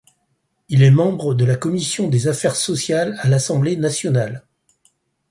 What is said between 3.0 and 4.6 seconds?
à l'Assemblée nationale.